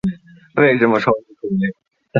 [0.55, 1.71] 为什么愁眉苦脸？